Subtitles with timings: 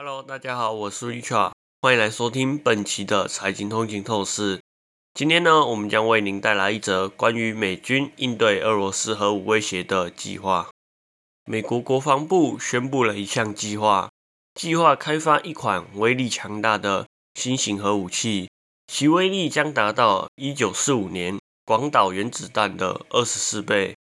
[0.00, 1.50] Hello，大家好，我是 Richard，
[1.82, 4.60] 欢迎来收听本期的财经通勤透视。
[5.12, 10.70] 今天呢，我们将为您带来一则关于美军应对俄罗斯核武威胁的计划。
[11.46, 14.08] 美国国防部宣布了一项计划，
[14.54, 18.48] 计划开发一款威力强大的新型核武器，
[18.86, 23.96] 其威力将达到1945年广岛原子弹的二十四倍。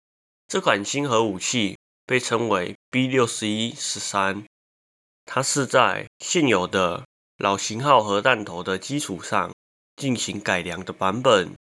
[0.47, 4.45] 这款新核武器被称为 B6113。
[5.25, 7.05] 它是在现有的
[7.37, 9.51] 老型号核弹头的基础上
[9.95, 11.53] 进行改良的版本，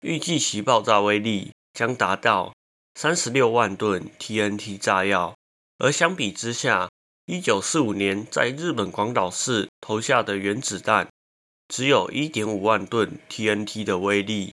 [0.00, 2.52] 预计其爆炸威力将达到
[2.94, 5.34] 三十六万吨 TNT 炸药。
[5.78, 6.88] 而相比之下，
[7.26, 11.08] 一九四五年在日本广岛市投下的原子弹
[11.68, 14.52] 只有一点五万吨 TNT 的威力。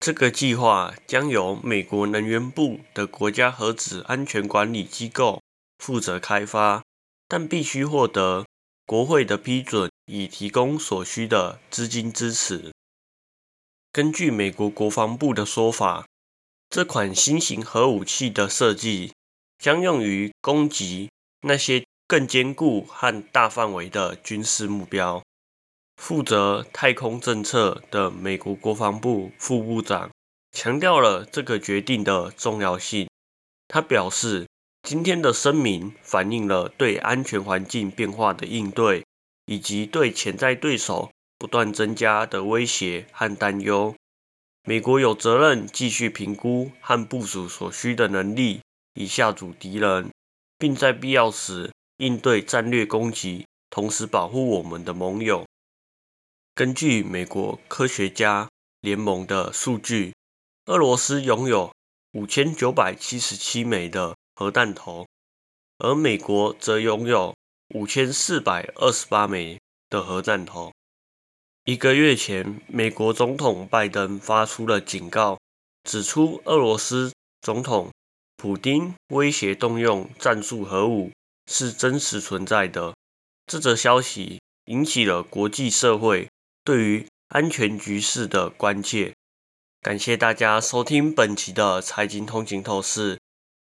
[0.00, 5.42] 这个计划将由美国能源部的国家核子安全管理机构
[5.78, 6.82] 负责开发。
[7.28, 8.46] 但必须获得
[8.86, 12.72] 国会的批准，以提供所需的资金支持。
[13.92, 16.06] 根据美国国防部的说法，
[16.70, 19.12] 这款新型核武器的设计
[19.58, 21.10] 将用于攻击
[21.42, 25.22] 那些更坚固和大范围的军事目标。
[25.96, 30.10] 负责太空政策的美国国防部副部长
[30.52, 33.06] 强调了这个决定的重要性。
[33.68, 34.46] 他表示。
[34.88, 39.04] 今天的声明反映了对安全环境变化的应对，
[39.44, 43.94] 以及对潜在对手不断增加的威胁和担忧。
[44.64, 48.62] 美国有责任继续评估和部署所需的能力，
[48.94, 50.10] 以下阻敌人，
[50.56, 55.44] 并在必要时应对战略攻击，同时保护我们的盟友。
[56.54, 58.48] 根据美国科学家
[58.80, 60.14] 联盟的数据，
[60.64, 61.70] 俄罗斯拥有
[62.12, 64.16] 五千九百七十七枚的。
[64.38, 65.04] 核弹头，
[65.78, 67.34] 而美国则拥有
[67.74, 69.58] 五千四百二十八枚
[69.90, 70.72] 的核弹头。
[71.64, 75.40] 一个月前，美国总统拜登发出了警告，
[75.82, 77.90] 指出俄罗斯总统
[78.36, 81.10] 普京威胁动用战术核武
[81.50, 82.94] 是真实存在的。
[83.44, 86.30] 这则消息引起了国际社会
[86.62, 89.12] 对于安全局势的关切。
[89.80, 93.18] 感谢大家收听本期的财经通勤透视。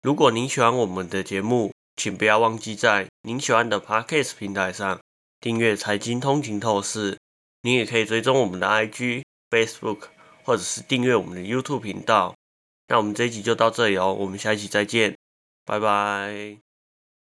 [0.06, 5.00] 如果您喜欢我们的节目，请不要忘记在您喜欢的 Podcast 平台上
[5.42, 7.14] 订阅《财经通勤透视》。
[7.64, 10.10] 您也可以追踪我们的 IG、Facebook，
[10.44, 12.36] 或者是订阅我们的 YouTube 频道。
[12.88, 15.18] 那我们这一集就到这里哦，我们下一期再见，
[15.66, 16.65] 拜拜。